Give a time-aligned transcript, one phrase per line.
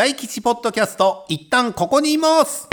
[0.00, 2.70] 大吉ポッドキャスト一旦ここにいます。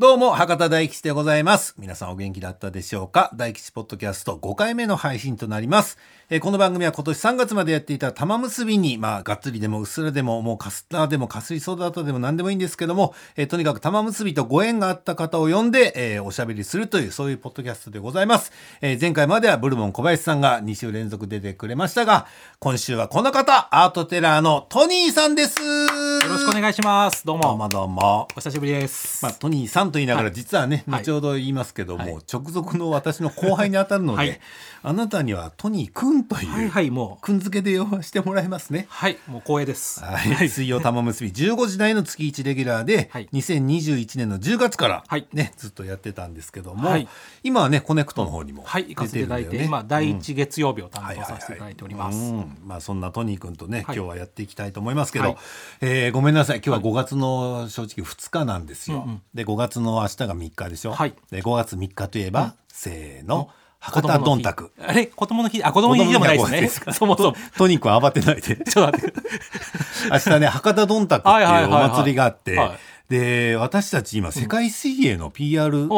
[0.00, 1.74] どうも、博多大吉でございます。
[1.76, 3.30] 皆さんお元気だったでしょうか？
[3.34, 5.98] 大吉ポッドキャスト5回目の配信となります。
[6.30, 18.52] えーこの番組は今年3月までやっていた玉結びに、まあ、がっつりでもうっすらでも、もうカスターでもかすりソーダートでも何でもいいんですけども、えーとにかく玉結びとご縁があった方を呼んで、えーおしゃべりするという、そういうポッドキャストでございます。
[18.80, 22.26] えー前回まではブルボン小林さんが2週連続出てくれましたが、
[22.58, 25.60] 今週はこの方、アートテラーのトニーさんです。
[25.60, 27.26] よよろしくお願いします。
[27.26, 27.42] どうも。
[27.42, 28.28] どうもどうも。
[28.36, 29.24] お久しぶりです。
[29.24, 30.34] まあ、トニーさんと言いながら、はい。
[30.34, 31.02] 実はね、はい。
[31.02, 32.18] 後ほど言いますけども、はい。
[32.32, 34.40] 直属の私の後輩に当たるので、はい
[34.82, 37.22] あなたにはトニーくんという、はいはい、もう。
[37.22, 38.86] くん付けで呼ばしてもらいますね。
[38.88, 40.02] はい、もう光栄です。
[40.02, 43.28] はい、水曜たまむすび15時台の月1レギュラーで、はい。
[43.32, 45.28] 2021年の10月から、はい。
[45.32, 47.08] ねずっとやってたんですけども、はい。
[47.42, 49.82] 今はねコネクトの方にもはい、行かせていただいて、出るんだよね。
[49.82, 52.18] 今、第一月曜日を担はいはい当させていただいております。
[52.18, 52.58] はいうん。
[52.64, 53.96] まあそんなトニー君とね、はい。
[53.96, 55.36] 今日はやっていきたいと思いますけど、はい。
[55.82, 56.62] えーごめんなさい。
[56.64, 59.22] 今日は5月の正直2日なんですよ、うんうん。
[59.34, 61.14] で5月の明日が3日でしょ、はい。
[61.30, 63.50] で5月3日といえば、せーの
[63.80, 64.72] 博多どんたく。
[64.78, 65.06] あれ？
[65.06, 66.92] 子供の日、あ、子供の日でもないですね。
[66.92, 67.36] そもそも。
[67.56, 68.56] トニー君慌てないで。
[68.56, 69.20] ちょっと待って。
[70.12, 72.78] 明日ね博多どんたくってはいうお祭りがあって、はい。
[73.08, 75.88] で私たち今世界水泳の PR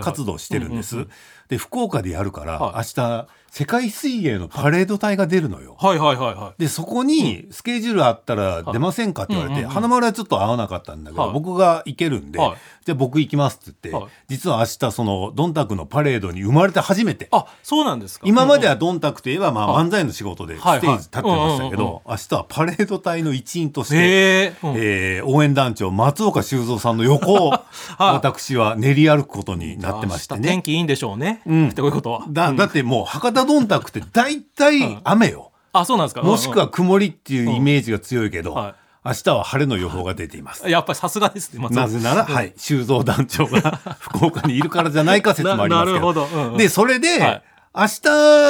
[0.00, 1.06] 活動してるんです、
[1.48, 2.74] で福岡でやるから、はい。
[2.76, 6.62] 明日世界水泳のパレード隊が出るのよ、はいはいはいはい。
[6.62, 11.32] でそこにスケジュールあったら出ませんかって言われて、花丸はちょっと合わなかったんだけど、はい。
[11.34, 12.56] 僕が行けるんで、はい。
[12.86, 14.12] じゃあ僕行きますって言って、はい。
[14.28, 17.28] 実は明日そのドンタクのパレードに生まれて初めて。
[17.30, 18.26] あ、そうなんですか。
[18.26, 19.84] 今まではうんドンタクといえばまあはい。
[19.84, 20.80] 漫才の仕事でステはい。
[20.80, 24.54] ージ立ってましたけど明日はパレード隊の一員として。
[24.62, 24.74] うん。
[24.78, 27.52] えー応援団長松岡修造さんの横を
[27.98, 30.48] 私は練り歩くことになってましてね。
[30.48, 30.62] 天。
[30.62, 31.42] 気いいんでしょうね。
[31.46, 31.68] うん。
[31.68, 32.24] ってこういうことは。
[32.30, 32.56] だうん。
[32.56, 35.52] だってもう博多どんたくって大体雨よ。
[35.72, 36.22] あ、そうなんですか？
[36.22, 40.64] もしくはうん曇りっていうイメージが強いけど、明日は晴れの予報が出ています。
[40.64, 40.70] うん。
[40.70, 41.66] やっぱりさすがですね。
[41.70, 46.00] なぜなら、はい、修造団長が 福岡にいるからじゃないか説もありますけど。
[46.00, 46.26] ななるほど。
[46.26, 46.56] うんうん。
[46.58, 47.42] で、それで、はい。
[47.74, 47.88] 明日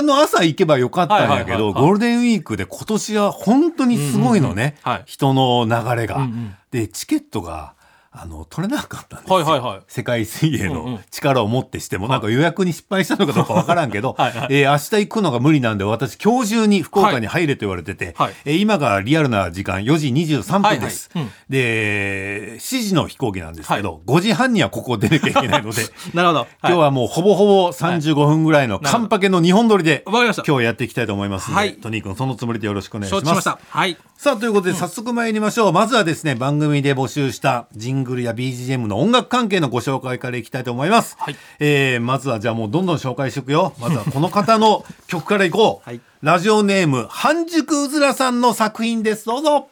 [0.03, 1.83] の朝行けばよかったんやけど、はいはいはいはい。
[1.85, 4.99] ゴールデンウィークで今年は本当にすごいのね、うんうんうん。
[4.99, 5.03] はい。
[5.07, 5.65] 人の
[5.95, 6.55] 流れが、うんうん。
[6.73, 7.75] で、チケットが、
[8.15, 9.37] あの、取れなかったんですよ。
[9.37, 9.81] はいはいはい。
[9.89, 11.01] 世界水泳うんうのん。
[11.11, 14.33] 力をもってしても、なんか予約に失敗したのかどうかわからんけど、はい。
[14.33, 18.35] はいえー明日行くのが無理なんで、私今日中に福岡に入れと言われてて、はい。
[18.45, 21.11] えー今がリアルな時間4時23分です。
[21.15, 21.25] はい。
[21.25, 21.33] はい。
[21.33, 21.33] うん。
[21.49, 26.47] で、7時の飛行機なんですけど、5時半にはここ出なきゃいけないので、 なるほど。
[26.63, 30.43] 今日はもうほぼほぼ35分ぐらいのカンパケの日本撮りで、わかりました。
[30.47, 31.75] 今日やっていきたいと思いますので、はい。
[31.77, 33.25] トニー君そのつもりでよろしくお願いします。
[33.25, 33.59] 承知しました。
[33.69, 33.97] はい。
[34.19, 35.73] さあ、ということで早速参りましょう。
[35.73, 41.17] まずはですね、番組で募集したジングルや BGM の音楽関係のご紹介からいきたいと思います。
[41.19, 43.73] はいえーまずはじゃあもうどんどん紹介していくよ。
[43.81, 45.89] まずは この方の曲からいこう。
[45.89, 49.27] はいラジオネーム、半熟うずらさんの作品です。
[49.27, 49.69] どうぞ。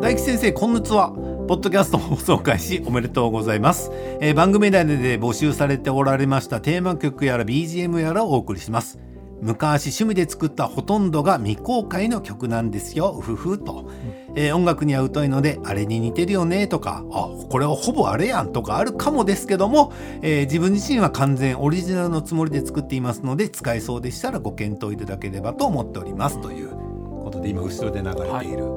[0.00, 1.10] 大吉先生こんにちは
[1.48, 3.90] ポッドキャスト放送開始おめでとうございます、
[4.20, 9.00] えー番組内で募集されておられましたテーマ曲やら BGM やらをお送りします
[9.40, 13.14] 昔趣味で作ったほとんどが未公開の曲なんですよ。
[13.18, 13.58] うふふ。
[13.58, 13.90] と、
[14.34, 19.92] えー音楽には疎いのであれに似てるよねとかあこれはほぼあれやんとかあるかもですけども、
[20.22, 26.40] えー自分自身は完全オリジナルのつもりで作っていますので使えそうでしたらご検討いただければと思っております。
[26.40, 28.68] ということで今後ろで流れている、う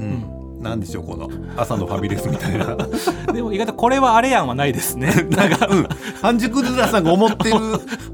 [0.00, 2.76] ん、なんでしょうこの朝のファミレスみたいな。
[3.32, 5.08] でも意外とこれはあれやんはないですね。
[5.30, 5.88] なんか、うん。
[6.20, 7.56] 半熟ズラさんが思ってる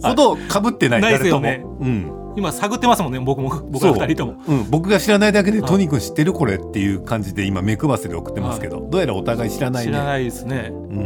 [0.03, 1.65] ほどかぶってないないですよね。
[1.81, 4.35] うん、今探ってますもんね、僕も、僕ら二人とも。
[4.47, 9.93] そう、うん、僕が知らないだけでトニー君知ってるこれっていう感じで今目配せで送ってますけど、どうやらお互い知らないね。
[9.93, 10.71] 知らないですね。
[10.71, 11.01] うー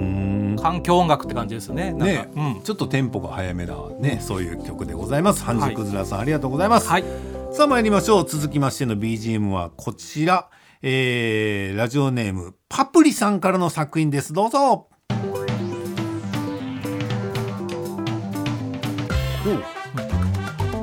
[0.55, 0.57] ん。
[0.61, 1.93] 環境音楽って感じですね。
[1.93, 2.61] ね、うん。
[2.63, 5.43] ちょっとテンポが早めなねそういう曲でございます。
[5.43, 7.05] 半熟ズラさん、ありがとうございます、はい。
[7.53, 8.29] さあ参りましょう。
[8.29, 10.49] 続きましての BGM はこちら、
[10.83, 14.33] えー、ラジオネームパプリさんからの作品です。
[14.33, 14.89] どうぞ。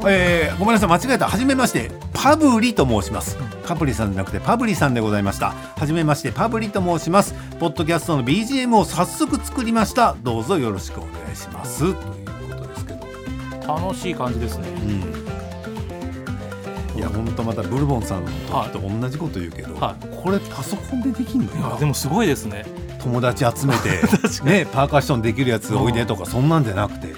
[0.10, 0.90] えーごめんなさい。
[0.90, 1.28] 間違えた。
[1.28, 3.38] はじめましてパブリと申します。
[3.66, 5.50] パプリさんじゃなくてパブリさんでございました。
[5.52, 7.34] はじめましてパブリと申します。
[7.60, 10.16] ポッドキャストの BGM を早速作りました。
[10.22, 11.80] どうぞよろしくお願いします。
[11.80, 13.08] ということですけど。
[13.68, 15.17] 楽しい感じですね。
[16.98, 18.72] いや本当またブルボンさんのはい。
[18.72, 22.66] 時と同じこと言うけど、はこれパソコンでできんのいやよでもすごいですね。
[23.02, 23.90] 友達集めて
[24.44, 27.14] ねパーカッションできるやつおいでとかそんなんじゃなくて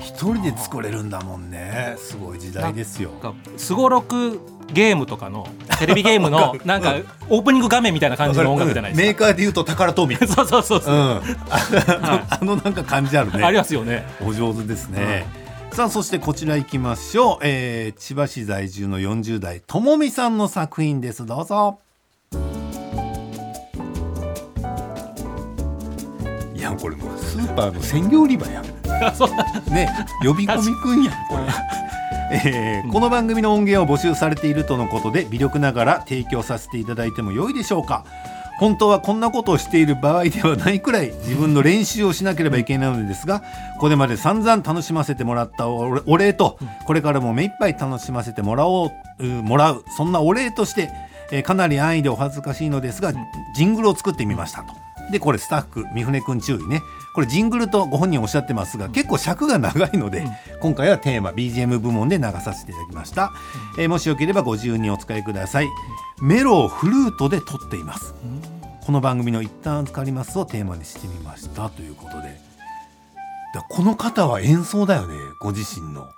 [0.00, 1.94] 一人で作れるんだもんね。
[1.96, 3.10] すごい時代ですよ。
[3.56, 4.40] すごろく
[4.72, 5.46] ゲームとかの
[5.78, 6.94] テレビゲームのなんか
[7.28, 10.16] オープニング画面みたいな感じの音楽じゃないですメーカーで言うと宝トミ。
[10.26, 10.94] そうそうそうそう。
[10.94, 10.98] う。
[10.98, 13.44] ん、あのあのなんか感じあるね。
[13.44, 14.04] ありますよね。
[14.24, 15.24] お上手ですね、
[15.72, 21.24] さあそしてこちら行きましょう、えー、千葉市在住の40代ともみさんの作品です。
[21.24, 21.80] どうぞ。
[26.54, 28.64] いやこれもうスーパーの鮮魚売り場やん。
[29.72, 29.88] ね
[30.22, 31.44] 呼び込みくんやんこれ。
[32.44, 38.04] えーこの番組の音源を募集されているとのことで微力ながら提供させていただいても良いでしょうか
[38.58, 43.42] 本当はこんなことをしている場合ではないくらい自分の練習をしなければいけないのですが
[43.80, 50.90] これまで散々楽しませてもらったおお礼とこれからも目いっぱい楽しませてもらおううもらうそんなお礼として、
[51.30, 53.12] えーかなり安易でお恥ずかしいのですが
[53.54, 54.74] ジングルを作ってみましたと。
[55.10, 56.82] でこれスタッフ三船君注意ね。
[57.14, 60.24] これジングルとご本人おっしゃってますが結構尺が長いので、
[60.60, 63.32] 今回はテーマ BGM 部門で流させていただきました、
[63.78, 65.68] えーもしよければご自由にお使いください
[66.22, 68.14] メロをフルートで撮っています。
[68.86, 72.40] この番組の一旦預かりますをテーマにしてみましたということで。
[73.52, 76.08] だこの方は演奏だよねご自身の。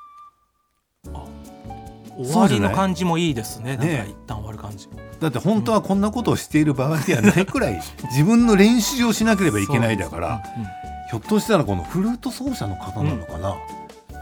[2.18, 3.78] 終わりの感じもいいですね。
[3.78, 4.90] なんねか一旦終わる感じ。
[5.20, 7.80] だって本当はこんなことをしている場合ではないくらい
[8.12, 10.64] 自分の練習をしなければいけないだからうん
[11.08, 13.56] ひょっとしたらこのフルート奏者の方なのかな、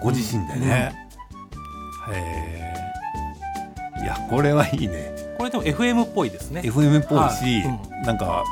[0.00, 0.93] ご自身でね、
[2.08, 2.73] へ
[3.99, 4.02] え。
[4.02, 6.61] いやこれはいいねこれでも FM っぽいですね。
[6.61, 8.06] FM っぽいし、はい。
[8.06, 8.44] なんか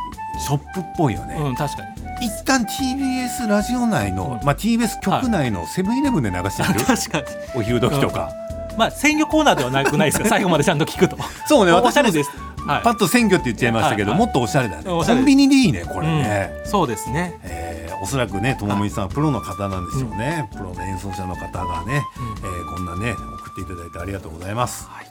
[0.45, 1.83] ショップっぽいよね、うん、確か
[2.21, 2.27] に。
[2.27, 4.45] 一旦 TBS ラジオ内の、うん。
[4.45, 7.25] まあ、TBS 局内のセブンイレブンで流してる、 確かに。
[7.55, 8.33] お昼時とか、
[8.77, 10.27] まあ鮮魚コーナーではなくないですか。
[10.31, 11.17] 最後までちゃんと聞くと。
[11.47, 12.31] そうねおしゃれです。
[12.67, 12.83] はい。
[12.83, 14.19] パッと鮮魚って言っちゃいましたけど、はい。
[14.19, 14.83] はいもっとおしゃれだね。
[14.83, 16.69] コンビニでいいねこれね、うん。
[16.69, 17.39] そうですね。
[17.45, 24.89] えーおそらくねともみさんはプロの方なんでしょうね、プロの演奏者の方がね、えーこんなね送っていただいてありがとうございます。
[24.89, 25.10] はい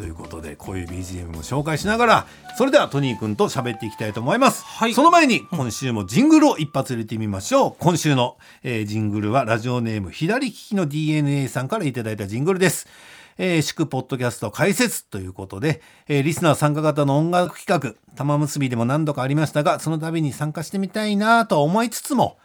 [0.00, 2.26] ということでこういう BGM も紹介しながら
[2.56, 4.94] それではトニーくんと喋っていきたいと思います、はい。
[4.94, 7.74] その前に今週もジングルを一発入れてみましょう。
[7.78, 12.88] 今週の、えージングルはラジオネーム左利きの DNA さんからいただいたジングルです。
[13.36, 22.38] えー祝ポッドキャスト解説ということで、えーリスナー参加型の音楽企画玉結びでも何度かありましたがその度に参加してみたいなと思いつつも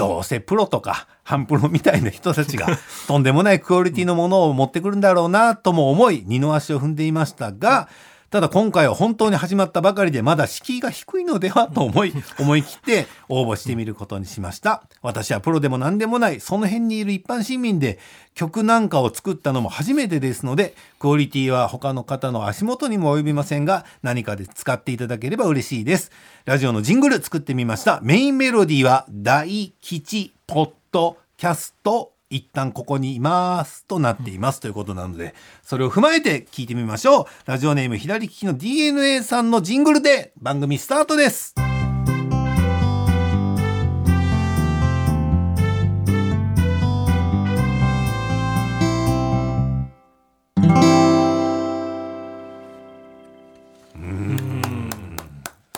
[0.00, 2.66] どうせプロとか半プロみたいな人たちが
[3.06, 7.86] とんでもないクオリティのものを持ってくるんだろうなとも思い二の足を踏んでいましたが
[8.30, 14.84] ただ今回は本当に始まったばかりでまだ敷居が低いのではと思い 思い切って応募してみることにしました。
[15.02, 17.98] 私はプロでも何でもないその辺にいる一般市民で
[18.34, 26.12] 曲なんかを作ったのも初めてですのでクオリティは他の方の足元にも及びませんが何かで使っていただければ嬉しいです。
[26.44, 27.98] ラジオのジングル作ってみました。
[28.04, 35.34] メインメロディーは大吉ポッドキャスト一旦ここにいますとなっていますということなので
[35.64, 37.24] それを踏まえて聞いてみましょう。
[37.46, 41.54] ラジオネーム左利きの DNA さんのジングルで番組スタートです。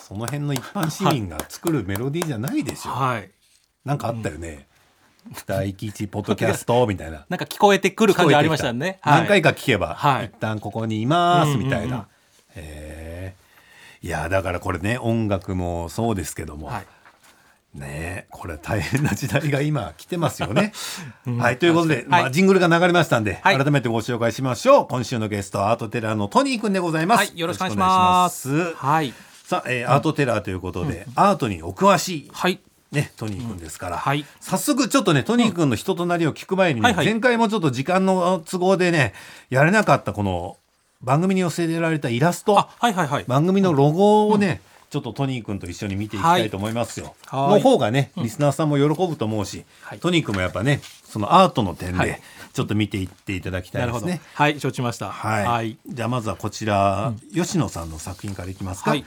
[0.02, 2.90] その辺の一般市民が作るメロディーじゃないでしょ。
[2.90, 3.30] はい。
[3.86, 4.68] なんかあったよね、
[5.46, 7.24] 大吉ポッドキャストみたいな。
[7.28, 8.98] なんか聞こえてくる感じありましたね。
[9.02, 9.20] はい。
[9.20, 10.26] 何回か聞けば、はい。
[10.26, 11.92] 一旦ここにいますみたいな、うん。
[11.92, 12.06] うんうん
[12.54, 13.34] へえ
[14.02, 16.86] いやだからこれね音楽もそうですけども、はい。
[17.74, 20.72] ねえこれ大変な時代が今来てますよね。
[21.26, 21.38] うん。
[21.38, 22.06] はいということで、はい。
[22.06, 23.56] まあ、ジングルが流れましたんで、はい。
[23.56, 24.86] 改めてご紹介しましょう。
[24.88, 28.74] 今週のゲストはアートテラーのトニーくんでございます、はいよろしくお願いします。
[28.74, 29.14] はい。
[29.44, 32.30] さあ、えーアートテラーということで、アートにお詳しい。
[32.32, 32.60] はい。
[32.92, 39.14] ね、トニーくんですから、はい早速ちょっとねトニーくんの人となりを聞く前にね、はいはい前回もちょっと時間の都合でね
[39.50, 40.58] やれなかったこの
[41.02, 43.24] 番組に寄せられたイラストあ、はいはいはい。
[43.26, 47.14] 番組のロゴをね、ちょっとトニーくんと一緒に見ていきたいと思いますよ。
[47.26, 52.20] はいの方がね、リスナーさんも喜ぶと思うし、はいトニーくんもやっぱね、そのアートの点ではい
[52.52, 54.20] ちょっと見ていっていただきたないですね。。
[54.34, 55.10] はい、承知しました。
[55.10, 55.78] はい、はい。
[55.88, 58.90] じゃあまずはこちら、吉野さんの作品からいきますか。
[58.90, 59.04] はい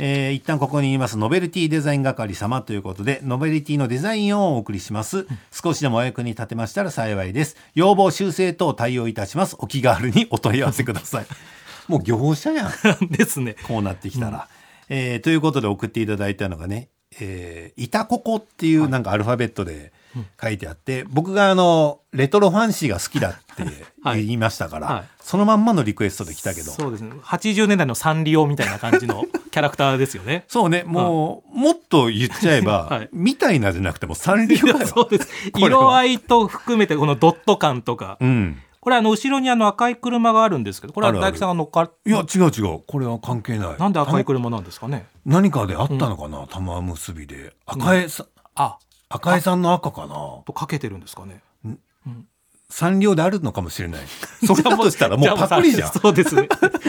[0.00, 1.18] えー一旦ここに言います。
[1.18, 7.56] ノベルティデザイン係様ということでノベルティのデザインをお送りします、少しでもお役に立てましたら幸いです。
[7.74, 9.56] 要望修正等対応いたします。
[9.58, 11.26] お気軽にお問い合わせください。
[11.88, 12.72] もう業者やん。
[13.10, 13.56] ですね。
[13.66, 14.48] こうなってきたら。
[14.88, 16.88] えーということで送っていただいたのがね
[17.20, 19.92] 「えー、いたここ」っていうなんかアルファベットで
[20.40, 23.64] 書いてあって、僕があのレトロファンシーが好きだって
[24.02, 24.24] はい。
[24.24, 25.04] 言いましたから、はい。
[25.20, 26.70] そのまんまのリクエストで来たけど。
[26.70, 27.10] そうですね。
[27.22, 30.44] 80年代のサンリオみたいな感じのキャラクターですよね。
[30.48, 30.84] そうね。
[30.86, 33.08] もう、もっと言っちゃえば、 はい。
[33.12, 34.86] みたいなじゃなくてもサンリオだよ。
[34.86, 35.28] そうです。
[35.52, 35.68] これは。
[35.68, 38.18] 色合いと含めてこのドット感とか。
[38.20, 41.26] うん、これあの後ろにあの赤い車があるんですけど、これはあるある。
[41.28, 42.80] 大吉さんが乗っかっいや違う違う。
[42.86, 43.76] これは関係ない。
[43.78, 45.06] なんで赤いた車なんですかね。
[45.26, 47.54] 何かであったのかな、玉結びで。
[47.66, 48.78] 赤江さん、あ、
[49.08, 50.42] 赤江さんの赤かな。
[50.46, 51.42] とかけてるんですかね。
[51.64, 52.26] サン
[52.98, 54.02] リオであるのかもしれない。
[54.46, 55.90] それだとしたらもうパクリじゃん。
[55.90, 56.48] そうですね。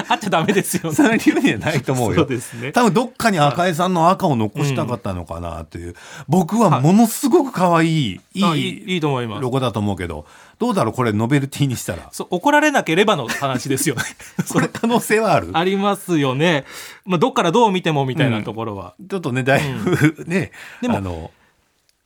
[0.10, 0.96] あっちゃダメですよね。
[0.96, 2.16] サンリオにはないと思うよ。
[2.18, 2.74] そうですね。
[2.74, 5.96] 多分どっかに赤井さんの赤を残したかったのかなという、
[6.28, 9.42] 僕はものすごく可愛い、あいいいいいいと思います。
[9.42, 10.26] ロゴだと思うけど。
[10.60, 12.10] どうだろうこれノベルティにしたら。
[12.12, 14.02] そう怒られなければの話ですよね。
[14.52, 15.52] これ可能性はある？
[15.54, 16.66] ありますよね、
[17.06, 21.32] まあ、どっからどう見てもみたいなところは、ちょっとねだいぶ、ねでもあの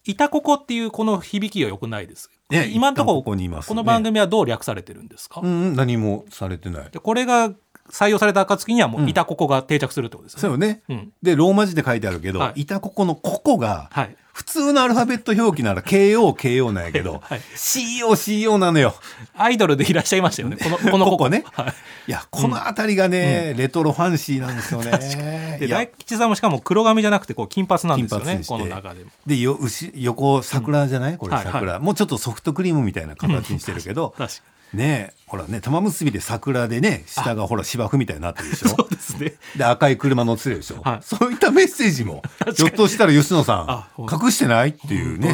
[0.05, 3.49] いたここっていうこの響きが良くないです、ね今のところここね。
[3.65, 6.89] この番組はどう略されてるんですか、うん何もされてない。
[6.91, 7.51] でこれが
[7.91, 9.09] 採用された暁にはもううん。
[9.09, 11.13] いたここが定着するってことですよね、そうよね、うん。
[11.21, 12.61] でローマ字で書いてあるけど、はい。
[12.61, 14.15] い、たここのここがはい。
[14.33, 17.39] 普通のアルファベット表記なら KO、KO なんやけど、 はい。
[17.55, 18.95] CO、CO なのよ。
[19.35, 21.29] アイドルでいらっしゃいましたよねこの このここ。
[21.29, 21.43] ね。
[21.51, 21.73] はい。
[22.07, 25.57] いや、この辺りがね、レトロファンシーなんですよね。
[25.61, 29.11] で大吉さんもしかも黒髪じゃなくてこう金髪なんですよねこの中でも。
[29.27, 34.41] でよ牛横桜じゃない、これ桜、もうちょっとソフトクリームみたいな形にしてるけど、確か
[34.73, 38.69] ねほらね玉結びで桜でね下がほら芝生みたいになってるでしょ？
[38.75, 39.33] そうですね。
[39.55, 40.99] で赤い車乗ってるでしょ、はい。
[41.01, 42.21] そういったメッセージも
[42.55, 45.33] ひょっとしたら吉野さんん隠してないっていうね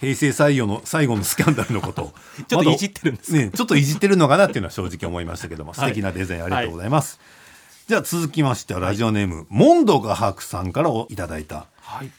[0.00, 2.02] 平成最後の最後のスキャンダルのこと。
[2.02, 2.14] を
[2.46, 7.18] ちょっといじってるんですねちょっといじってるのかなっていうのは正直思いましたけども素敵なデザインありがとうございます、
[7.88, 11.66] じゃあ続きましてはラジオネーム、モンド画伯さんからいただいた。
[11.80, 12.10] はい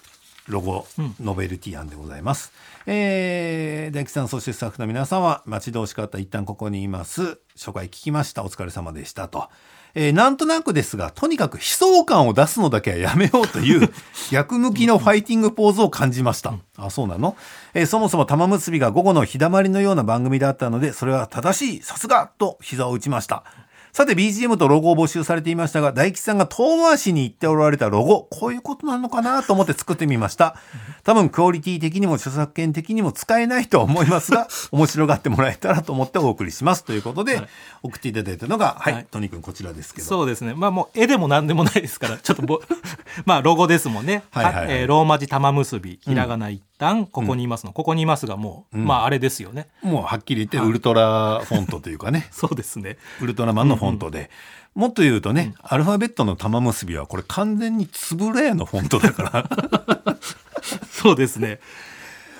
[0.49, 2.51] ロゴ、うんノベルティ案でございます。
[2.85, 7.39] えー、大吉さん、そしてスタッフの皆さんは、待ち遠しかった一旦ここにいます。
[7.55, 8.43] 初回聞きました。
[8.43, 9.27] お疲れ様でした。
[9.27, 9.49] と。
[9.95, 13.89] えーなんとなくですが、とにかく悲壮感を出すのだけはやめようという
[14.31, 16.53] 逆向きのファイティングポーズを感じました。
[16.77, 17.35] あ、そうなの、
[17.73, 23.43] えーそもそも玉結びが午後の日だまりのような番組だったので、それは正しい、さすがと膝を打ちました。
[23.91, 30.55] さて BGM とロゴを募集されていましたが大吉さんが遠回しに言っておられたロゴこういうことなのかなと思って作ってみました。
[31.03, 36.83] 多分クオリティ的にも著作権的にも使えないとは思いますが 面白がってもらえたらと思ってお送りします。
[36.83, 37.47] ということで、はい。
[37.83, 39.07] 送っていただいたのがはい、はい。
[39.09, 40.07] トニー君こちらですけど。
[40.07, 40.53] そうですね。
[40.55, 42.61] まあもう絵でも何でもないですからちょっとぼ
[43.25, 44.65] まあロゴですもんね、はいはいはい。
[44.69, 48.85] えーローマ字玉結びひらがな一旦ここにいますの、ここにいますがもう、うん。
[48.85, 49.67] まああれですよね。
[49.83, 50.67] もうはっきり言ってはい。
[50.67, 52.27] ウルトラフォントというかね。
[52.31, 52.97] そうですね。
[53.21, 54.31] ウルトラマンのフォントで、
[54.73, 60.15] もっと言うとね、アルファベットの玉結びはこれ完全につぶれのフォントだから。
[60.89, 61.59] そうですね。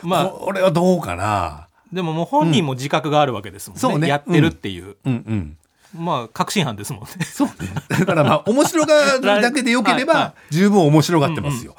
[0.01, 1.67] まあこれはどうかな。
[1.91, 4.07] でももう本人も自覚があるわけですもんね,、そうね。
[4.07, 5.13] やってるっていう、うん。
[5.13, 5.57] うん。
[6.01, 7.25] まあ確信犯ですもんね。
[7.25, 7.53] そうね。
[7.89, 10.07] だからまあ面白がるだけでよけれはい。
[10.07, 11.75] はば十分面白がってますよ。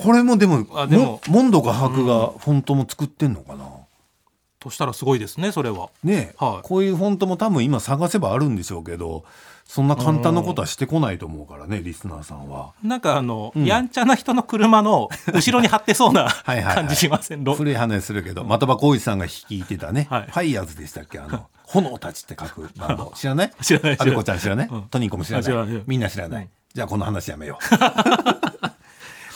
[0.00, 1.04] これもでもあでも。
[1.04, 3.64] もモンド画伯がフォントも作ってんのかな？
[4.60, 5.90] としたらすごいですねそれは。
[6.02, 6.66] ねえ、はい。
[6.66, 9.24] こういうフォントも多分今探せばあるんでしょうけど
[9.64, 12.72] そんな簡単なことはしてこないと思うからねリスナーさんは。
[12.82, 13.64] なんかあの、うん。
[13.64, 16.74] やんちゃな人の車の後ろに貼ってそうな はいはいはい。
[16.74, 17.44] 感じしません？
[17.44, 20.22] ロ古い話するけど的場浩二さんが率いてたね、はい。
[20.24, 21.20] ファイヤーズでしたっけ？
[21.20, 23.12] あの炎たちって書くバンド。
[23.16, 23.52] 知らない？
[23.62, 23.96] 知らない。
[23.96, 24.08] 知らない。
[24.08, 24.82] あべこちゃん知らない、うん。
[24.84, 25.42] トニーコも知らない？
[25.42, 25.82] あ知らない。
[25.86, 26.50] みんな知らない、うん。
[26.74, 27.64] じゃあこの話やめよう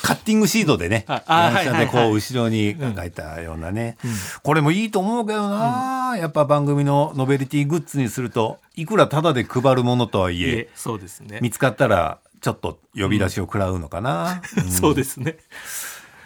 [0.03, 3.97] カッティングシートでねああヤンチャでこう後ろに書いたようなね、
[4.43, 11.39] これもいいと思うけどな、やっぱ番組のノベルティグッズにするといくらタダで配るものとはいえそうですね。
[11.41, 15.37] 見つかったらちょっと呼び出しを食らうのかな、 そうですね。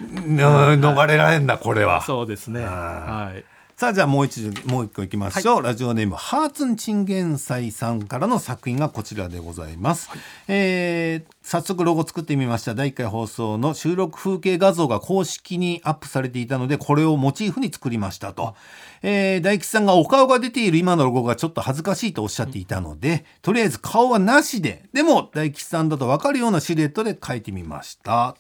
[0.01, 0.37] うん。
[0.39, 2.03] 逃れられんなこれは。
[2.03, 2.65] そうですね。
[2.65, 3.45] あはい
[3.77, 9.77] さあじゃあもう一度もう一個いきましょう、ラジオネームハーツンチンゲンサイさんからの作品がこちらでござい。
[9.77, 10.09] ます、
[10.49, 12.75] えー早速ロゴ作ってみました。
[12.75, 18.55] 第1回放送の収録風景画像が公式にアップされていたのでこれをモチーフに作りましたと、
[19.03, 28.37] えー大吉さんがお顔が出ている今のロゴがちょっと恥ずかしいとおっしゃっていたので、とりあえず顔はなしででも大吉さんだと分かるようなシルエットで描いてみました。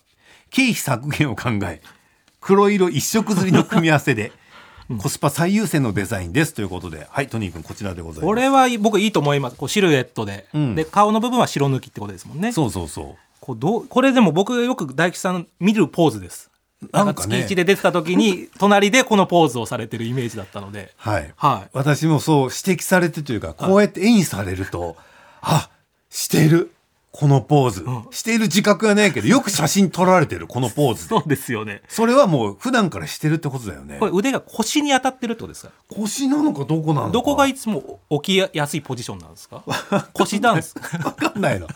[0.48, 1.82] 経費削減を考え
[2.40, 4.32] 黒色一色刷りの組み合わせで
[5.00, 7.06] コスパ最優先のデザインですということで。
[7.10, 8.26] はいトニー君こちらでございます。
[8.26, 9.56] これは僕いいと思います。
[9.56, 10.74] こうシルエットで、うん。
[10.74, 12.52] で顔の部分は白抜きってことですもんね。
[12.52, 13.16] そうそうそう。
[13.40, 16.50] こうどうこれでも僕がよく大吉さん見るポーズです。
[16.92, 20.92] なんんか月1で出てた時に 隣でこのポーズをされてるイメージだったので。
[20.96, 21.70] はい、はい。
[21.72, 24.96] 私もそう指摘されてというかこうやって絵にされると
[25.40, 25.68] あ
[26.10, 26.72] してる
[27.18, 28.06] このポーズ、ん。
[28.10, 31.08] している自覚はないけどよく写真撮られてるこのポーズで。
[31.08, 31.80] そうですよね。
[31.88, 33.96] それはもう普段からしてるってことだよね。
[33.98, 35.72] これ腕が腰に当たってるってことですか？
[35.88, 37.12] 腰なのかどこなのか。
[37.12, 39.62] どこがいつも起きやすいポジションなんですか？
[40.12, 41.68] 腰なんです分かんないの。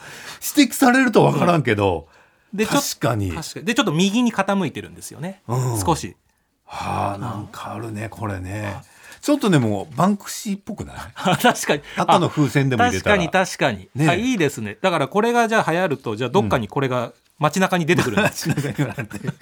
[0.56, 2.06] 指摘されると分からんけど、
[2.52, 3.32] でちょっ確かに。
[3.32, 3.66] 確かに。
[3.66, 5.80] でちょっと右に傾いてるんですよね、うん。
[5.80, 6.16] 少し。
[6.64, 8.76] はあなんかあるねこれね
[9.21, 10.97] ちょっとでもバンクシーっぽくない？
[11.43, 11.83] 確かに。
[11.97, 13.17] 赤の風船でも入れたら。
[13.17, 14.79] 確かに確かに、ねあいいですね。
[14.81, 18.30] だからこれがじゃあ流行るとじゃあどっかにこれが街中に出てくるんで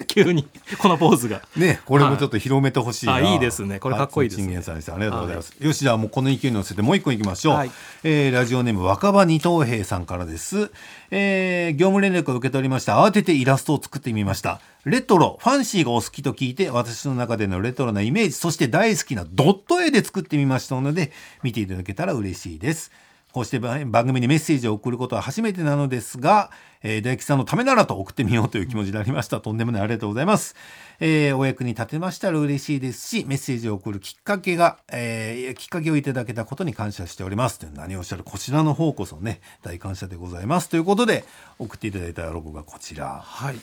[0.07, 1.41] 急にこのポーズが。
[1.57, 3.79] ねこれもちょっと広めてほしいな、はいあいいですね。
[3.79, 7.71] これかっこいいですさんでしたありがとうございます、よしじゃあもうこの勢いに乗せてもう一個いきましょう、はい。
[8.03, 10.71] えーラジオネーム若葉二等兵さんからです、
[11.11, 13.03] えー業務連絡を受け取りました。
[13.03, 14.61] 慌ててイラストを作ってみました。
[14.85, 21.11] レトロファンシーがお好きと聞いて私の中でのレトロなイメージそして大好きなドット絵で作ってみましたので
[21.43, 22.91] 見ていただけたら嬉しいです。
[23.31, 26.49] こうして番番組にメッセージを送ることは初めてなのですが、
[26.83, 29.41] えー大吉さんのためならと送ってみようという気持ちになりました。
[29.41, 30.55] とんでもないありがとうございます。
[30.99, 37.59] えーお役に立てましたら嬉しいですし、メッセージを送るきっかけが、えーきっかけをいただけたことに感謝しております。
[37.59, 40.69] という何をおっしゃるこちらの方こそね、大感謝でございます。
[40.69, 41.25] ということで、
[41.57, 43.21] 送っていただいたロゴがこちら。
[43.23, 43.55] はい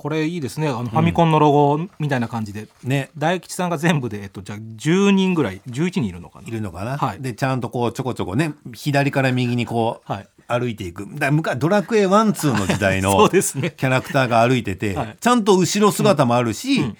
[0.00, 0.66] これいいですね。
[0.66, 3.10] あのファミコンのロゴみたいな感じで、ね。
[3.18, 6.48] 大吉さんが全部で、えっと、じゃあ10人ぐらい11人いるのかな。
[6.48, 7.20] いるのかな、はい。
[7.20, 10.28] でちゃんとこうちょこちょこね左から右にこう、はい。
[10.48, 11.06] 歩いていく。
[11.18, 13.74] だ昔ドラクエワンツーの時代の そうですね。
[13.76, 15.16] キャラクターが歩いてて、はい。
[15.20, 16.96] ちゃんと後ろ姿もあるし、ん。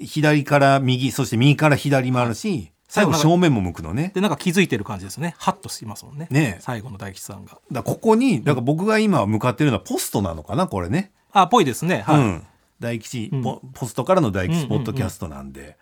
[0.00, 4.10] 左から右そして右から左もあるし、最後正面も向くのね。
[4.12, 5.36] でなんか気づいてる感じですね。
[5.38, 6.26] ハッとしますもんね。
[6.32, 6.56] ね。
[6.58, 7.58] え最後の大吉さんが。
[7.70, 12.04] だここにだから僕が今向かってるのはポストなのかなこれね、あぽいですね。
[12.06, 12.46] はい、うん、
[12.80, 13.42] 大吉、うん。
[13.42, 15.76] ポポストからの大吉うんうんうんポッドキャストなんで、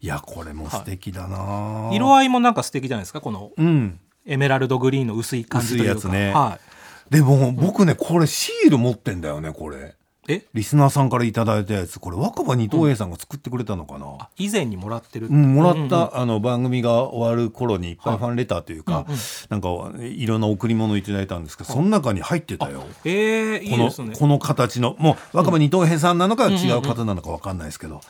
[0.00, 4.00] いやこれも素敵だな、色合いもなんか素敵じゃないですかこのうん。
[4.26, 5.94] エメラルドグリーンの薄い感じというか。
[5.94, 6.32] 薄いやつね。
[6.32, 6.76] はい。
[7.10, 9.94] でも僕ねこれシール持ってんだよねこれ
[10.28, 10.44] え？
[10.54, 12.00] リスナーさんからいただいたやつ。
[12.00, 16.10] これ若葉二等兵さんが作ってくれたのかな、あ以前にもらってる、うん、もらった、うんうん。
[16.14, 18.18] あの番組が終わる頃にいっぱい。
[18.18, 19.18] ファンレターというか、うんうん。
[19.48, 22.84] なんかいろんな贈り物をいただいたんですけど、その中に入ってたよ。
[23.04, 24.16] えー、いこのいですね。
[24.18, 28.00] この形のもう若葉二等兵さんなのかうん違う方なのかわかんないですけど、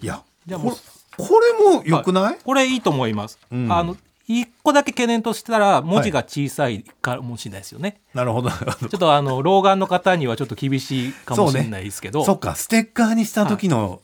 [0.00, 0.78] いやこじゃあもうれ
[1.18, 3.70] これもよくない、これいいと思います、うん。
[3.70, 8.50] あの一個だけ懸念としたら文字が小さいかもしれないですよね、なるほど。
[8.50, 14.00] ちょっとあの老眼の方にはちょっと厳しいかもしれないですけど、そっかステッカーにした時の、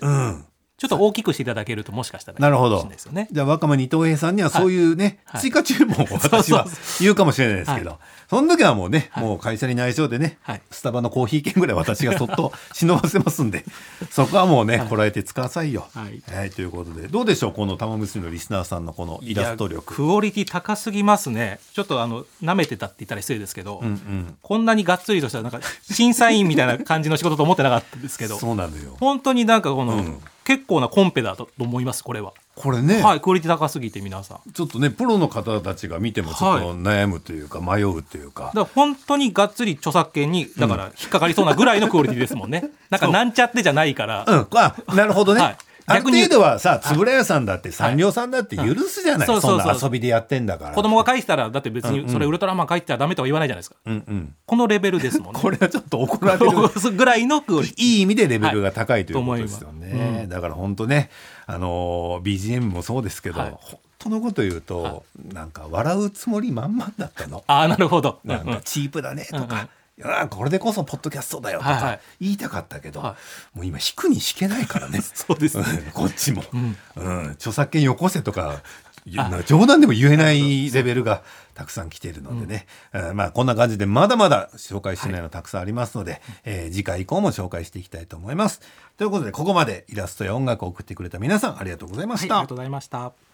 [0.00, 0.44] うん。
[0.44, 0.47] ちょ
[0.96, 2.88] っと大きくしていただけるともしかしたらいいなるほど。
[3.30, 5.40] じゃあ若葉二等兵さんにはそういうね、はい。
[5.40, 6.66] 追加注文を 私は
[7.00, 7.98] 言うかもしれないですけど、は
[8.28, 9.24] その時はもうね、はい。
[9.24, 10.62] もう会社に内緒でね、はい。
[10.70, 13.64] スタバのコーヒー券ぐらい私がそっと忍ばせますんで
[14.10, 16.08] そこはもうね、こらえてくださいよ、は
[16.44, 16.50] い。
[16.50, 17.08] ということで。
[17.08, 19.94] どうでしょうこの玉結びのリスナーさんのこのイラスト力。
[19.94, 21.58] クオリティ高すぎますね。
[21.72, 24.36] ちょっとあの舐めてたって言ったら失礼ですけど、うんうん。
[24.42, 28.36] こんなにがっつりとしたなんか審査員みたいな感じの仕事と思ってなかったんですけど。
[28.40, 28.96] そうなのよ。
[29.00, 34.52] 本当になんかこの、うん結構なコンペだと思いますこれは、これね、はいクオリティ高すぎて皆さん。
[34.52, 38.44] ちょっとねプロの方たちが見てもちょっと悩むというか、迷うというか。
[38.44, 42.70] だから本当にがっつり著作権にだから引っかかりそうなぐらいのクオリティですもんね。
[42.88, 45.42] なんかなんちゃってじゃないから、うん、あなるほどね。
[45.42, 45.56] はい
[45.88, 50.74] ある逆に程度はさ、円谷さんだって産業さんだって許すじゃない、そうそんな遊びでやってんだから。
[50.74, 52.06] 子供が書いてたらだって別うんうん。
[52.06, 53.76] にそれウルトラマン書いてたらダメとは言わないじゃないですか。
[53.86, 54.34] うんうん。
[54.46, 55.40] このレベルですもんね。
[55.42, 56.50] これはちょっと怒られる。
[56.92, 59.94] ぐらいのクオリティいい意味でレベルが高いということはいですよと思いね。
[60.12, 60.28] ます。
[60.28, 61.10] だから本当ね、
[61.46, 63.50] あのー BGM もそうですけど、はい。
[63.58, 67.42] 本当のこと言うと、はなんか笑うつもり満々だったの。
[67.46, 68.20] ああなるほど。
[68.24, 68.54] なんうんうん。
[68.56, 69.48] かチープだねとうんうん。
[69.48, 69.68] か、い
[70.00, 72.00] やこれでこそポッドキャストだよとかはいはい。
[72.20, 73.16] 言いたかったけど、は
[73.54, 75.00] もう今引くに引けないからね。
[75.14, 75.64] そうですね。
[75.86, 76.76] うんこっちも、ん。
[76.96, 77.30] うん。
[77.32, 78.62] 著作権よこせとか
[79.46, 81.22] 冗談でも言えないレベルが
[81.54, 83.16] たくさん来ているのでね、うん。
[83.16, 88.60] まあこんな感じでまだまだ紹介してないのたくさんありますので、えー次回以降も紹介していきたいと思います。
[88.98, 92.34] ということでここまでイラストや音楽を送ってくれた皆さんありがとうございまはい、あした。
[92.34, 93.27] りがとうございました。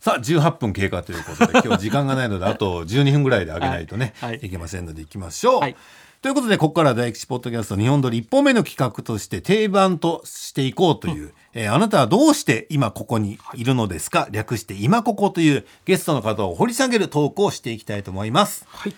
[0.00, 4.40] さあ18分経過ということで 今日時間がないのであと12分ぐらいで上げないとね、はい。
[4.40, 5.60] けませんのでいきましょう。
[5.60, 5.76] はい。
[6.22, 18.66] ということでここから大吉ポッドキャスト日本撮り1本目の企画として定番としていこうという、えーあなたはどうして今ここにいるのですか、略して今ここというゲストの方を掘り下げるトークをしていきたいと思います。
[18.68, 18.94] はい。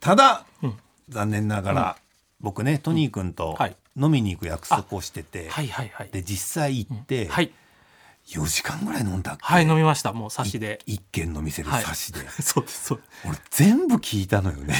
[0.00, 0.74] ただ、うん。
[1.08, 1.96] 残念ながら、
[2.40, 3.76] 僕ねトニー君とはい。
[4.00, 5.68] 飲みに行く約束をしてて、はい。
[5.68, 5.90] はい。
[5.92, 6.10] はい。
[6.10, 7.50] で実際行って、はい。
[8.28, 10.12] 4時間ぐらい飲んだはい、飲みました。
[10.12, 10.80] もう差しで。
[10.84, 11.82] 一軒の店ではい。
[11.82, 12.84] 差しで、 そうです。
[12.84, 14.74] そう俺全部聞いたのよね、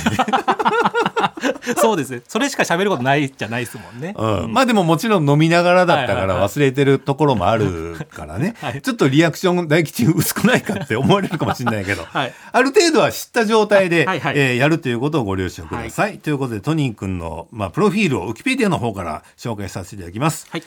[1.81, 2.23] そうですね。
[2.29, 4.15] それしか喋ることないじゃないですもんね。
[4.17, 6.41] うん、まあでももちろん飲みながらだったかはいはいはい。
[6.41, 12.35] ら忘れてるところもあるからね、はいちょっとリアクション大吉薄くないかって思われるかもしれないけど、 はい。
[12.53, 14.21] ある程度は知った状態で、はい。
[14.21, 20.63] はいえーやるということをご了承ください、ということでトニー君の、まあ、プロフィールをウィキペディアの方から紹介させていただきます、はい。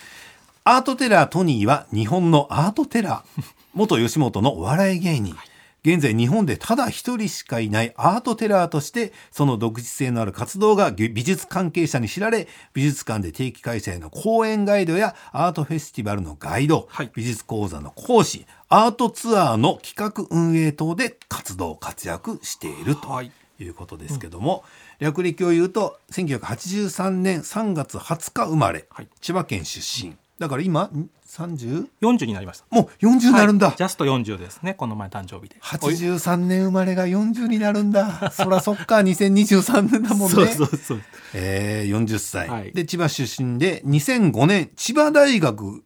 [0.63, 3.43] アートテラートニーは日本のアートテラー。
[3.73, 5.35] 元吉本のお笑い芸人。
[5.83, 17.11] 現在日本でただ一人しかいないアートテラーとしてその独自性のある活動が美術関係者に知られ美術館で定期開催の講演ガイドやアートフェスティバルのガイド、はい。
[17.15, 23.31] 美術講座の講師アートツアーの企画運営等で活動活躍しているとはい。
[23.59, 24.63] いうことですけども、
[24.99, 29.07] 略歴を言うと1983年3月20日生まれ、はい。
[29.21, 31.87] 千葉県出身だから今ん 30?
[32.01, 32.65] 40になりました。
[32.71, 35.55] もう40になるんだ、はいジャスト40ですねこの前誕生日で。
[35.61, 38.31] 83年生まれが40になるんだ。
[38.31, 40.33] そらそっか 2023年だもんね。
[40.33, 41.01] そうそうそう。
[41.35, 42.71] えー、40歳、はい。
[42.71, 45.83] で千葉出身で2005年千葉大学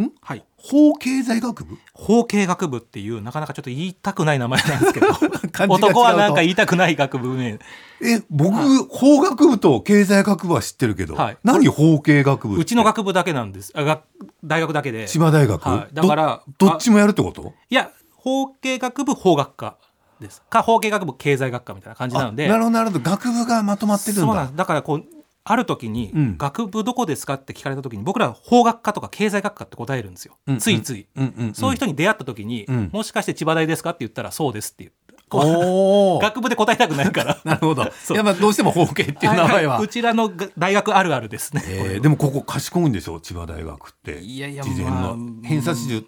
[0.00, 0.12] ん？
[0.20, 0.44] はい。
[0.56, 1.78] 法経済学部？
[1.94, 5.06] 法経学部っていうなかなかちょっと言いたくない名前なんですけど。
[5.68, 7.58] 男はなんか言いたくない学部名
[8.02, 11.38] え僕、法学部と経済学部は知ってるけど、はい。
[11.44, 13.72] 何法経学部うちの学部だけなんです。
[13.74, 14.02] あ学
[14.44, 15.06] 大学だけで。
[15.06, 15.94] 千葉大学、はい。
[15.94, 17.52] だからどどっちもやるってこと？
[17.68, 19.76] いや法経学部法学科
[20.20, 20.42] です。
[20.50, 22.46] か法経学部経済学科みたいな感じなので。
[22.46, 23.10] あなるほどなるほど。
[23.10, 24.22] 学部がまとまってるんだ。
[24.26, 24.56] そうなんです。
[24.56, 25.04] だからこう
[25.44, 26.38] ある時に、うん。
[26.38, 32.90] 学部どこですかって聞かれた時に僕らは法学科とか経済学科って答えるんですよ、うんついつい、うんうんうんそういう人に出会った時に、うん。
[32.92, 34.92] もしかして千葉大ですかって言ったらそうですっていう。
[35.32, 36.22] おー。
[36.22, 37.38] 学部で答えたくないから。
[37.44, 37.90] なるほど。
[38.04, 38.16] そう。
[38.16, 39.84] やっぱどうしても法経っていう名前は、いい。
[39.84, 43.20] うちらのが大学あるあるですね、えーでもここ賢いんでしょ？
[43.20, 44.20] 千葉大学って。
[44.20, 46.02] いやいや事前まあの偏差値で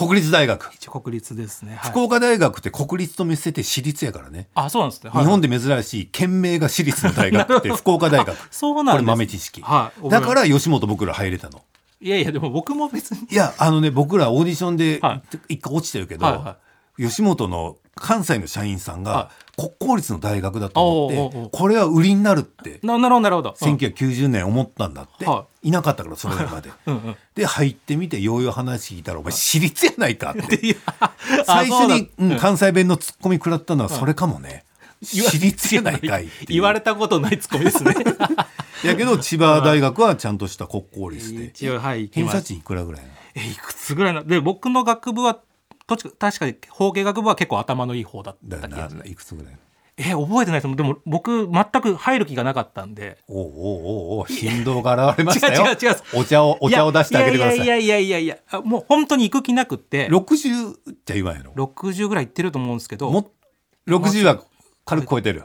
[0.00, 0.74] 国立大学。
[0.74, 1.90] 一応国立ですね、はい。
[1.90, 8.34] 福岡大学って国立と見せて私立やからね、あそうなんですね、はい日本で珍しい県名が私立の大学って 福岡大学。
[8.50, 10.08] そうなんですこれ豆知識、はい。
[10.08, 11.60] だから吉本僕ら入れたの。
[12.00, 13.26] いやいやでも僕も別に。
[13.30, 16.56] いやあのね僕らオーディションでは一回落ちてるけど、はいは
[16.98, 23.20] 吉本の関西の社員さんがは国公立の大学だと思って、これは売りになるってななるほど。
[23.20, 25.70] なるほど、うん1990年思ったんだって、、はい。
[25.70, 26.70] なかったからそれまで。
[27.34, 30.76] で入ってみてようよう話聞いたら「お前私立やないか」って。
[31.44, 34.64] 最初に、関西弁のツッコミ食らったのはそれかもね、
[35.02, 36.00] 私立やない。
[36.00, 37.94] かい言われたことないツッコミですね。
[38.84, 41.52] やけど千葉大学はちゃんとした国公立で。
[42.12, 43.02] 偏差値いくらぐらい
[43.34, 44.22] えいくつぐらいな？
[44.22, 45.38] で僕の学部は
[45.96, 49.00] とち確かに法経学部は結構頭のいい方だった気がする。
[49.00, 49.58] ないくつぐらい
[49.96, 50.76] え覚えてないです。
[50.76, 53.18] でも僕全く入る気がなかったんで。
[53.28, 55.66] おうおうおうおう振動が現れましたよ。
[55.66, 55.96] 違う違う違う。
[56.14, 57.58] お茶をお茶を出してあげてください。
[57.58, 60.08] いやいやいやいやいやあもう本当に行く気なくって。
[60.08, 63.10] 60じゃ言わんやろ60ぐらい行ってると思うんですけど。
[63.10, 63.32] も
[63.88, 64.42] 60は
[64.86, 65.44] 軽く超えてる。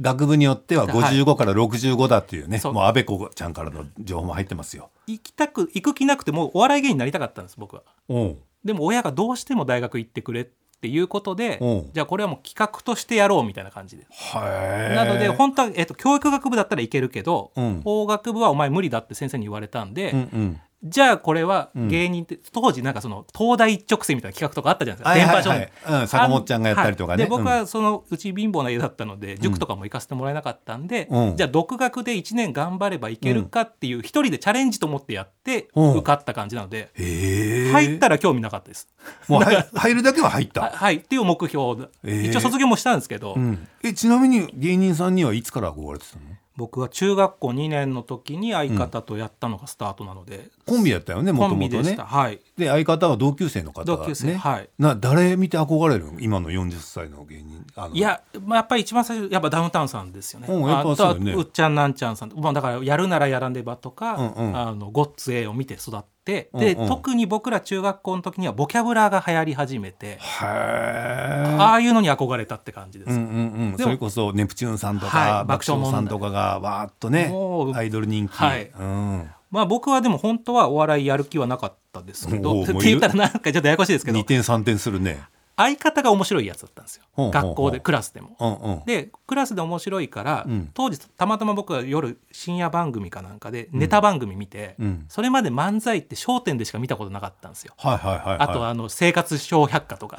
[0.00, 2.72] 学部によっては55から65だっていうね、そう。
[2.72, 4.90] もう安倍子ちゃんからの情報も入ってますよ。
[5.08, 7.82] 行きたく行く気なくてもうお笑い芸人になりたかったんです僕は。
[8.08, 11.90] おうでも親がどうしても大学行ってくれっていうことでうん。
[11.92, 14.06] じゃあこれはもう企画としてやろうみたいな感じで。
[14.10, 17.80] はなので本当は、えっと、教育学部だったらいけるけど、うん。
[17.82, 21.88] 法学部はお前無理だって先生に言われたんで、うんうんじゃあこれはうん。
[21.88, 25.72] 芸人って、当時なんかその東大一直線みたいな企画とかあったじゃないですか、電波少はい。
[25.86, 27.30] 年うん、坂本ちゃんがやったりとかね、はい。
[27.30, 31.36] で僕はそのうち貧乏な家だったので塾とかも行かせてもらえなかったんで、うん。
[31.36, 35.92] じゃあ独学で1年頑張ればいけるかっていう一人でチャレンジと思ってやってうん。
[35.94, 38.88] 受かった感じなので、入ったら興味なかったです。
[39.26, 40.96] もう入 入るだけは入った、は はい。
[40.96, 46.22] っていう目標一応卒業もしたんですけど、うん、えちなみに芸人さんにはいつから憧れてたの？
[46.58, 52.40] 僕は中学校2年の時に相方とやったのがスタートなので、コンビやったよねもコともとねはい。
[52.56, 54.68] で相方は同級生の方が同級生、ねはい。
[54.76, 57.64] な誰見て憧れる今の40歳の芸人。
[57.76, 57.94] あの。
[57.94, 60.48] いや、まあ、やっぱり一番最初やっぱダウンタウンさんですよね。
[60.50, 61.32] うんやっぱそうよね。
[61.32, 64.56] うっちゃんなんちゃんさん、まあ、だからやるならやらねばとか、うんうん。
[64.58, 66.88] あのゴッツ A を見て育って、でうんうん。
[66.88, 73.10] 特に僕ら中学校の時にはボキャブラーが流行り始めて、へああいうのに憧れたって感じです。
[73.10, 77.32] うんうんうん、それこそネプチューンさんとはか、い爆笑さんとかがわーっとね
[77.74, 78.70] アイドル人気、はい。
[78.78, 84.18] うん、まあ僕はでも本当はお笑いやる気はなかったですけどって言ったらなんかちょっとややこしいですけど。
[84.18, 85.22] 2点3点するね
[85.58, 87.30] 相方が面白いやつだったんですよ。
[87.30, 88.84] 学校でクラスでも。
[88.86, 90.70] でクラスで面白いから、うん。
[90.72, 95.04] 当時たまたま僕は夜深夜番組かなんかでネタ番組見て、うん。
[95.08, 97.74] それまで漫才って『笑点』でしか見たことなかったんですよ。
[97.78, 100.16] あとはあの生活小百科とか、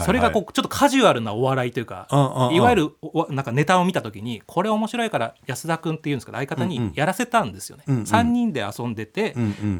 [0.00, 2.06] それがこうちょっとカジュアルなお笑いというか、
[2.52, 7.84] いわゆるおなんかネタを見た時にこれ面白いから安田君っていうんですけど相方にやらせたんですよね。
[7.88, 8.02] うんうん。
[8.02, 9.34] 3人で遊んでて、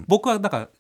[0.07, 0.71] 僕はなんか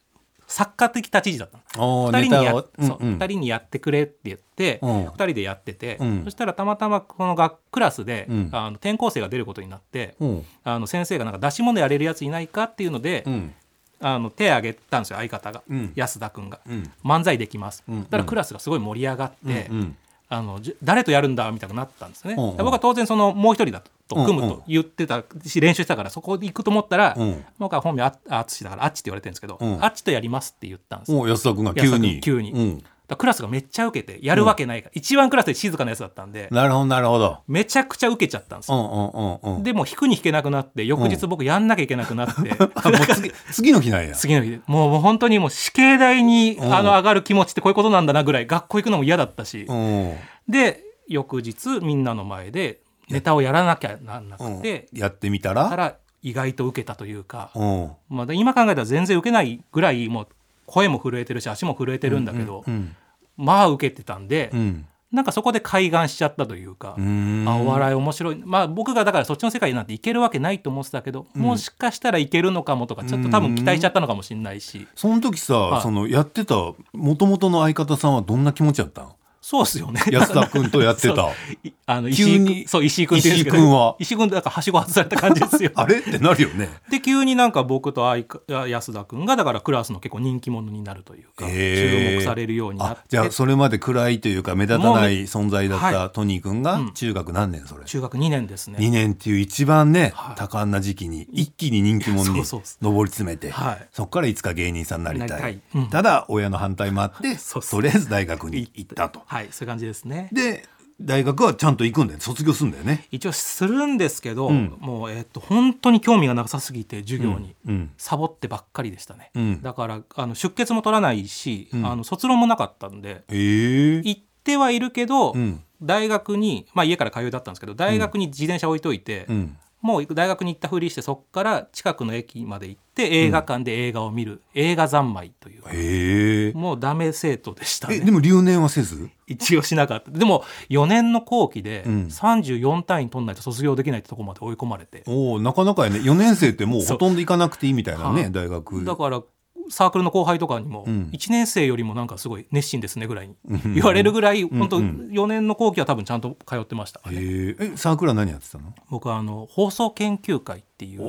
[0.47, 2.05] 作家的立ち位置だったの。
[2.05, 3.19] おー2人にや,、ううんうん。
[3.19, 5.07] 二人にやってくれって言って、うん。
[5.09, 6.25] 2人でやってて、うん。
[6.25, 8.49] そしたらたまたまこの学クラスで、うん。
[8.53, 10.45] あの転校生が出ることになって、うん。
[10.65, 13.55] あの先生がなんか出し物やれるやついないかっていうので、うん。
[14.01, 15.93] あの手挙げたんですよ相方が、うん。
[15.95, 16.93] 安田君が、うん。
[17.05, 18.03] 漫才できます、うん。
[18.05, 19.97] だからクラスがすごい盛り上がって、うん
[20.29, 22.57] あのじ誰とやるんだみたいになったんですね、うんうん。
[22.57, 27.45] で僕は当然そのもう一人だと組むと言ってたし練習してたからそこで行くと思ったら、うん。
[27.59, 29.85] 僕は本名あだからあっちって言われてるんですけど、うん。
[29.85, 31.29] あっちとやりますって言ったんですよ。
[31.29, 32.21] 安田君が急に。
[32.21, 37.39] 君急にクラスがめっちゃ受けてやるわけないから、一番クラスで静かなやつだったんでなるほどなるほど。
[37.47, 39.63] めちゃくちゃ受けちゃったんですよ、うんうんうんうん。
[39.63, 44.15] でもう引くに引けなくなって翌日僕やんなきゃいけなくなって、あもう次 次の日なんや。
[44.15, 44.51] 次の日。
[44.51, 46.75] でもうもう本当にもう死刑台にうん。
[46.75, 50.15] あの上がる気持ちってこういうことなんだなぐらい学校行くのも嫌だったし、うん。
[50.49, 54.57] で翌日みんなの前でネタをやらなきゃなんなうん。
[54.57, 57.91] くて、やってみたからら意外と受けたというか、うん。
[58.09, 60.29] まあ、今考えたら全然受けないぐらいもう
[60.67, 62.95] 声も震えてるし足も震えてるんだけど、うん
[63.39, 64.87] まあ受けてたんで、うん。
[65.13, 67.45] なんかそこで開眼しちゃったというか、うん。
[67.47, 68.43] あお笑い面白い。
[68.45, 71.43] まあ僕がだからそっちの世界なんていけるわけないと思ってたけど、うん。
[71.43, 75.83] もしかしたらいけるのかもとかちょっと多分期待しちゃったのかもしれないし、その時さ、はい。
[75.83, 76.55] そのやってた
[76.95, 79.13] もともとの相方さんはどんな気持ちやったん？
[79.49, 80.01] そうですよね。
[80.11, 81.31] 安田君とやってた。
[81.63, 82.47] いあの石井急に。
[82.47, 83.95] 君そう石井君石井君は。
[84.01, 85.99] 石井君だからはしご外された感じですよ あれ？
[85.99, 86.69] ってなるよね。
[86.91, 92.11] で急になんか僕と安田君がだからクラスの結構人気者になるというか、へー。
[92.11, 93.01] 注目されるようになって。
[93.03, 96.93] あじゃあそれまで暗いというか目立たない存在だっはたトニー君がうん。
[96.93, 98.79] 中学何年それ、中学2年ですね。
[98.81, 100.35] 2年っていう一番ね、はい。
[100.35, 103.87] 多感な時期に一気に人気者に上り詰めてはい。
[103.93, 105.61] そこからいつか芸人さんになりたい。
[105.93, 107.37] ただ親の反対もあって
[107.71, 110.29] とりあえず大学に行ったとはいそういう感じですね。
[110.33, 110.65] で
[110.99, 112.25] 大学はちゃんと行くんだよね。
[112.25, 113.07] 卒業するんだよね。
[113.11, 114.77] 一応するんですけど、うん。
[114.81, 119.63] もうえっと本当に興味がなさすぎて授業に、うんサボってばっかりでしたね、うん。
[119.63, 121.87] だからあの出欠も取らないし、うん。
[121.87, 124.03] あの卒論もなかったんでええ。
[124.05, 125.63] 行ってはいるけど、うん。
[125.83, 135.63] 大学にまあ家から通いだったんですけど大学に自転車置いといて、うんもう大学に行ったふりしてそこから近くの駅まで行って映画館で映画を見る、映画三昧という。
[135.69, 139.11] へえもうダメ生徒でしたえねでも留年はせず？
[139.29, 140.11] 一応しなかった。
[140.11, 142.07] でも4年の後期でうん。
[142.07, 145.99] 34単位取んないと卒業できないってところまで追い込まれて、おおなかなかやね。
[146.01, 148.85] 4年生ってもうほとんど行かなくていいみたいなねはい大学。
[148.85, 149.23] だから
[149.71, 151.11] サークルの後輩とかにもうん。
[151.13, 153.75] 1年生よりもなんかすごい熱心ですねぐらいにうん。
[153.75, 154.49] 言われるぐらいん。
[154.49, 158.75] 本当うん4年の後期は多分ちゃんと通ってましたね、へええサークルは何やってたの？
[158.91, 161.03] 僕はあの放送研究会っていう。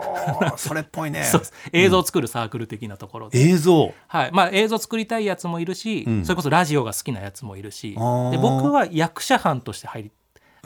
[0.56, 1.24] それっぽいね。
[1.72, 3.92] 映像を作るサークル的なところで、映像。
[4.08, 4.30] はい。
[4.32, 6.24] まあ、映像作りたいやつもいるし、うん。
[6.24, 7.92] それこそラジオが好きなやつもいるし。
[7.92, 7.96] で
[8.38, 10.12] 僕は役者班として入り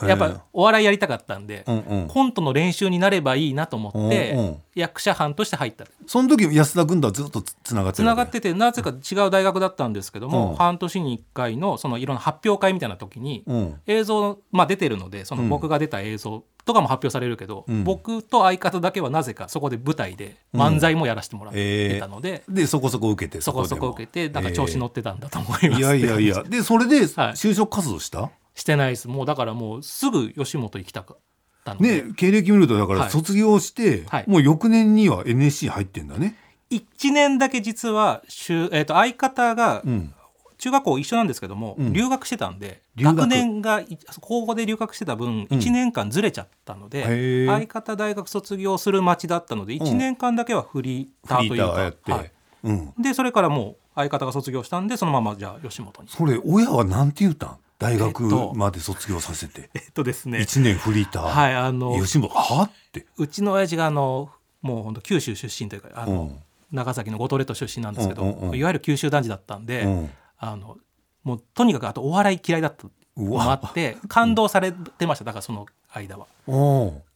[0.03, 2.09] やっぱお笑いやりたかったんで、うんうん。
[2.09, 4.57] コントの練習になればいいなと思って、うんうん。
[4.75, 5.85] 役者班として入った。
[6.07, 10.57] その時安田君とはずっとつつながってつながっててなぜか違う大学だったんですけども、うん。
[10.57, 13.81] 半年に1回のそのいろんな発表会みたいな時に、うん。
[13.87, 15.49] 映像、まあ、出てるのでそのうん。
[15.49, 17.85] 僕が出た映像とかも発表されるけど、うん。
[17.85, 26.43] 僕と相方だけはなぜかそこで舞台で漫才もやらせてもらってたので、でそこそこ受けてそこそこ受けてなんか調子乗ってたんだと思います、いやいやいや。
[26.43, 27.07] でそれではい。
[27.35, 29.09] 就職活動した、してないです。
[29.09, 31.17] もうだからもうすぐ吉本行きたかっ
[31.65, 33.01] たので、ね経歴見るとだかはい。
[33.03, 34.25] ら卒業して、はい。
[34.27, 36.37] もう翌年には NSC 入ってんだね。
[36.71, 40.15] 1年だけ実はしゅ、えー、と相方がうん。
[40.57, 41.93] 中学校一緒なんですけども、うん。
[41.93, 43.17] 留学してたんで留学。
[43.17, 45.59] 学年がい高校で留学してた分うん。
[45.59, 52.31] 1年間ずれちゃったので、相方大学卒業する町だったので1年間だけはフリーターーというか、はい。
[52.63, 52.95] うん。
[52.99, 56.09] でそれからもう相方が卒業したんでそのままじゃあ吉本に。
[56.09, 57.59] それ親はなんて言ったん？
[57.79, 60.41] 大学えっとまで卒業させて、 えっとですね。
[60.41, 64.31] 一年フリーター、はいあの吉本はって、うちの親父があの
[64.63, 66.39] もう本当九州出身というかあの、うん。
[66.73, 70.11] 長崎の五島列島出身なんですけど、いわゆる九州男児だったんで、うん。
[70.39, 70.77] あの
[71.23, 72.85] もうとにかくあとお笑い嫌いだった
[73.17, 76.27] のもあって感動されてましただからその間は。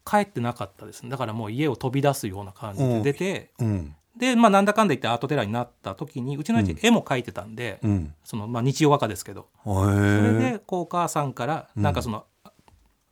[0.04, 1.10] 帰ってなかったですね。
[1.10, 8.14] だからもう家を飛び出すような感じで出て、うんでまあなんだかんだ言ってアートテラーになった時にうちの親父絵も描いてたんで、うん。
[8.24, 9.48] そのまあ日曜画家ですけど。
[9.64, 11.82] へそれえでこうお母さんからうん。
[11.82, 12.24] なんかその、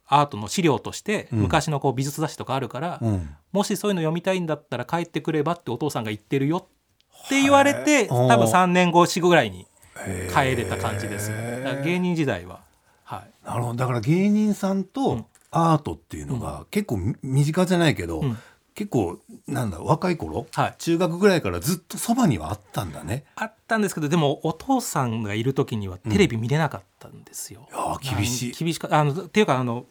[0.09, 1.39] アートの資料としてうん。
[1.41, 3.31] 昔のこう美術雑誌とかあるから、うん。
[3.53, 9.67] もしそういうの読みたいんだったら帰ってくればってお父さんが言ってるよって言われて多分3年後4後ぐらいに
[10.07, 11.31] へ帰れた感じです。
[11.85, 12.61] 芸人時代は。
[13.05, 13.47] はい。
[13.47, 13.77] なるほど。
[13.77, 15.27] だから芸人さんうとん。
[15.53, 18.39] アートっていうのが結構み身近じゃないけど、うん
[18.77, 20.75] 結構なんだ若い頃、はい。
[20.79, 23.25] 中学ぐらいからずっとそばにはあったんだね。
[23.35, 28.53] あったんですけどでもお父さんがいる時にはテレビ見れなかったんですよ、いやー厳しい。
[28.53, 29.87] 厳しかあのっていうかあの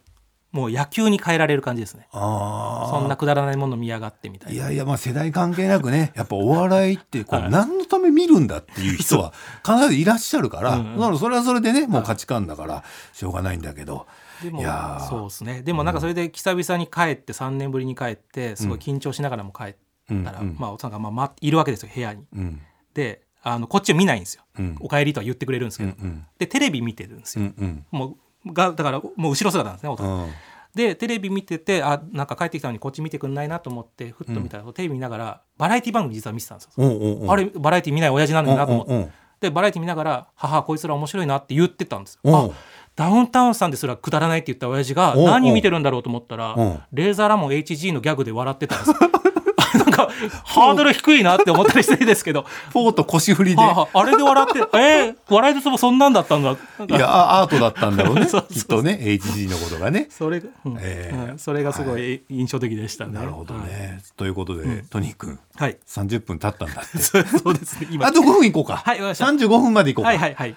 [0.52, 2.08] もう野球に変えられる感じですね。
[2.14, 4.56] あそんなくだらないもの見やがってみたいな。
[4.56, 6.14] いやいやまあ世代関係なくね。
[6.16, 7.50] やっぱお笑いってこう、はい。
[7.50, 9.34] 何のため見るんだっていう人は
[9.66, 14.08] 必ずいらっしゃるから、うんそれはそれでねもう価値観だからしょうがないんだけど、
[14.44, 14.64] でも
[15.00, 15.62] そうですね。
[15.62, 19.76] でもなんかそれで久々に帰って3年ぶりに帰ってすごい緊張しながらも帰っ
[20.24, 20.56] たら、うんうん。
[20.58, 22.26] まあお父さんがまあまいるわけですよ部屋に。
[22.36, 22.62] うん。
[22.94, 24.78] であのこっちを見ないんですよ、うん。
[24.80, 26.26] お帰りとは言ってくれるんですけど、うんうん。
[26.40, 27.86] でテレビ見てるんですうよ、んうん。
[27.92, 30.24] もうがだからもう後ろ姿なんですねお父さん。
[30.26, 30.30] うん
[30.76, 37.32] でテレビ見ててあなんか帰ってきたのにこっち見てくんないなと思ってふっと見たら、テレビ見ながらバラエティ番組実は見てたんですよ、おうおうおう。
[37.32, 39.12] あれバラエティ見ない親父なんだなと思って、うんうんうん。
[39.40, 42.38] でバラエティ見ながら「母こいつら面白いな」って言ってたんですよ。
[42.38, 42.50] あ
[42.96, 46.56] ダウンタウンさんですらくだらないって言った親父が何見てるんだろうと思ったら
[46.94, 48.96] レーザーラモン HG のギャグで笑ってたんですよ。
[49.76, 50.10] なんか
[50.46, 52.44] ハードル低いなって思ったりしてるんですけど。
[52.72, 53.62] フォーと腰振りで。
[53.62, 56.52] はあ、あれで笑って えー、笑いのツボそんなんだったんだ。
[56.52, 56.56] い
[56.94, 58.28] やあアートだったんだろうね。
[58.50, 60.08] きっとね HG のことがね。
[60.10, 60.78] それが、うん。
[60.80, 61.40] えーうん。
[61.40, 63.14] それがすごい印象的でしたね。
[63.14, 65.40] なるほどね、ということで、トニー君。
[65.56, 65.70] はい。
[65.70, 65.78] はい。
[65.88, 66.98] 30分経ったんだって。
[67.00, 67.88] そうですね。
[67.92, 68.08] 今。
[68.08, 69.26] あと5分いこうか、はいわかりました。
[69.26, 70.56] 35分までいこうか、はいはいはい。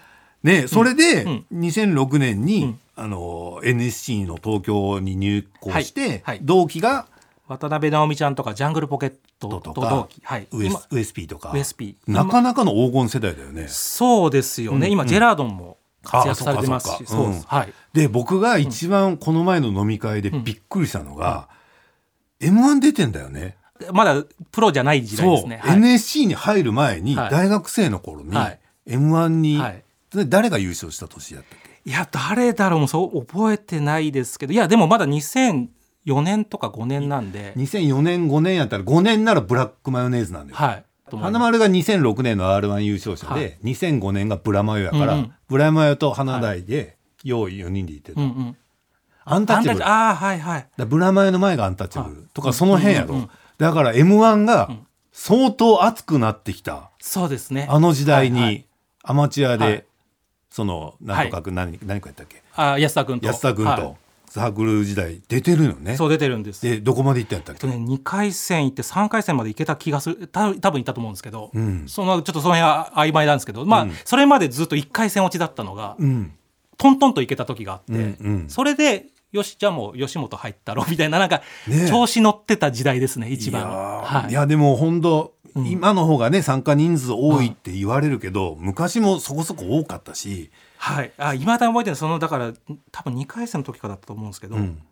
[0.48, 1.46] ねそれで、うん。
[1.52, 2.80] 2006年に、うん。
[2.96, 6.22] あの NSC の東京に入校して、はい。
[6.24, 6.40] はい。
[6.42, 7.06] 同期が
[7.46, 10.20] 渡辺直美ちゃんとかジャングルポケットと同期。
[10.22, 10.48] はい。
[10.50, 11.52] ウエ今スウエスピーとか。
[11.54, 12.12] ウエスピー。
[12.12, 13.68] なかなかの黄金世代だよね。
[13.68, 14.90] そうですよね。
[14.90, 16.98] 今、ジェラードンも活躍されてますし。
[16.98, 17.14] です。
[17.14, 17.72] はい。
[17.94, 21.48] で僕が一番この前の飲み会でびっくりしたのが、
[22.40, 23.56] m 1出てんだよね。
[23.92, 25.60] まだプロじゃない時代ですね。
[25.62, 25.76] はい。
[25.76, 27.30] NSC に入る前にはい。
[27.30, 28.58] 大学生の頃にはい。
[28.86, 29.72] m 1に、はい。
[29.74, 31.90] で誰が優勝した年だったっけ？
[31.90, 35.68] いや、誰だろうもそう覚えてないですけど、いや、でもまだ2004
[36.22, 40.84] 年とか5年なんで、2004年5年やったら5年ならブラックマヨネーズなんだよ、はい。
[41.10, 43.58] 花丸が2006年の r 1優勝者で、はい。
[43.64, 45.32] 2005年がブラマヨやから、うんうん。
[45.48, 48.56] ブラマヨと花大で用意4人でいてた、うんうん。
[49.24, 49.86] アンタッチャブル。
[49.86, 50.68] ああ、はいはい。
[50.76, 54.86] らブラマヨの前がアンタッチャブルとかその辺やろ、うんうんうんだから m 1がん。
[55.10, 56.92] 相当熱くなってきた。
[57.00, 57.66] そうですね。
[57.68, 58.66] あの時代に、
[59.02, 59.84] アマチュアで、はい
[60.50, 62.42] そのなんとかく何,、何かやったっけ？
[62.54, 63.26] あー安田君と。
[63.26, 63.80] 安田君はい。
[63.80, 63.96] と
[64.30, 66.60] サークル時代出てるよね、そう出てるんです。
[66.60, 71.84] でどこまで行ったんやったっけ、えっとね、2回戦行って3回戦まで行けた気がするた多分行ったと思うんですけど、うん。
[71.88, 73.92] そのちょっとその辺は曖昧なんですけど、まあうん。
[74.04, 76.34] それまでずっと1回戦落ちだったのが、うん。
[76.76, 78.50] トントンと行けた時があって、うんうん。
[78.50, 81.88] それでよしじゃあもう吉本入ったろみたいななんか、ねえ。
[81.88, 84.30] 調子乗ってた時代ですね一番いや,、はい。
[84.30, 85.66] い、やでも本当、うん。
[85.66, 92.52] 今の方がね参加人数多いって言われるけど、昔もそこそこ多かったし、はい、あ今だ覚えてるそのだから
[92.92, 94.82] 多分2回戦の時からだったと思うんですけど、うん。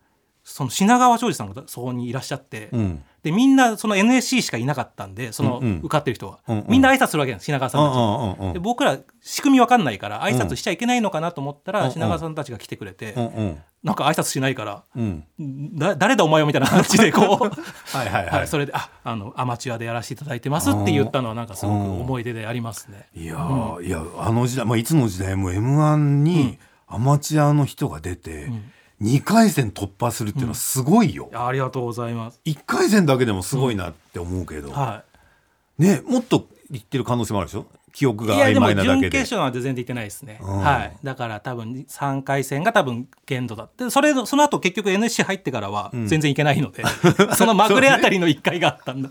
[0.49, 3.03] その品川庄司さんがそこにいらっしゃって、うん。
[3.25, 5.79] でみんなその NSC しかいなかったんでそのうんうん。
[5.79, 6.65] 受かってる人は、うんうん。
[6.69, 7.97] みんな挨拶するわけなんです品川さんたち。
[7.97, 8.53] にうんうんうん。
[8.53, 11.93] で僕ら仕組みわかんないから挨拶しちゃいけないのかなと思ったら、うんうん。
[11.93, 15.25] 品川さんたちが来てくれて、うんうんなんか挨拶しないからうん。
[15.79, 17.45] だ誰だお前はみたいな感じでこう、
[17.97, 23.07] はいはいはい、はい、それでああのアマチュアでやらせていただいてますって言ったのはなんかすごく思い出でありますね。
[23.15, 28.73] いやー、いやあの時代、まあ、いつの時代も m 1にアマチュアの人が出て、ん。
[29.03, 32.41] 2回戦突破するっていうのはすごいよ、ありがとうございます。
[32.45, 35.05] 1回戦だけでもすごいなって思うけど、は
[35.79, 37.67] ねもっと言ってる可能性もあるでしょ？
[37.97, 39.11] 記憶い、が曖いやでも昧なだけで。
[39.11, 40.59] 準決勝なんて全然行ってないですね、うん。
[40.59, 43.89] はい、だから多分3回戦が多分限度だって。
[43.89, 46.85] それのその後結局 NSC 入ってからは全然行けないので、
[47.35, 49.09] そのまぐれあたりの1回があったんだ。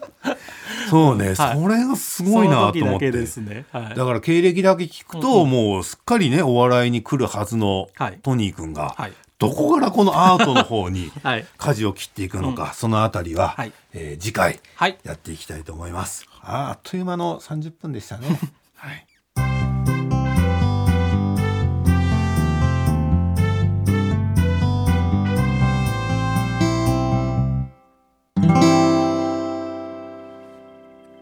[0.91, 1.35] そうね、はい。
[1.35, 3.11] それがすごいなと思って。
[3.11, 8.19] ね、はい、だから経歴だけ聞くと、もうすっかりねお笑いに来るはずのはい。
[8.21, 9.13] トニー君が、はい。
[9.39, 11.45] どこからこのアートの方に はい。
[11.57, 13.71] 舵を切っていくのか、そのあたりは、はい。
[13.93, 14.97] えー次回はい。
[15.03, 16.27] やっていきたいと思います。
[16.41, 18.27] あーあっという間の30分でしたね。
[18.75, 19.05] は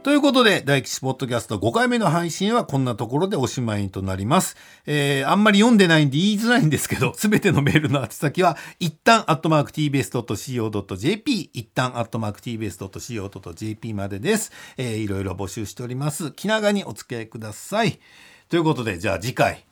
[0.03, 4.57] ということで、大吉ポッドキャスト5回目の配信はこんなところでおしまいとなります。
[4.85, 14.51] えー、あんまり読んでないんで言いづらいんですけど、すべてのメールの宛先は、一旦アットマーク tbs.co.jp、一旦アットマーク tbs.co.jp までです。
[14.75, 16.31] えー、いろいろ募集しております。
[16.31, 17.97] 気長にお付き合いください。
[18.49, 19.63] ということで、じゃあ次回、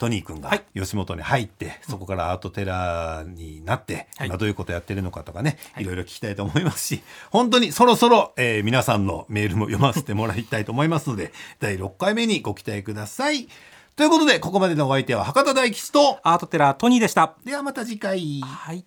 [0.00, 0.64] トニー君がはい。
[0.74, 4.28] 吉本に入って、そこからアートテラーになって、はい。
[4.28, 5.84] 今どういうことやってるのかとかね、い。
[5.84, 13.48] ろいろ聞きたいと思いますし、本当にそろそろ、えー皆さんのメールも読ませてもらいたいと思いますので、第6回目にご期待ください。
[13.94, 17.36] ということで、ここまでのお相手は博多大吉と、アートテラートニーでした。
[17.44, 18.40] ではまた次回。
[18.40, 18.86] はい。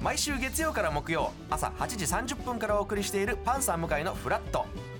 [0.00, 4.64] 毎週月曜から木曜朝8時30分からお送りしているパンサー向井のフラット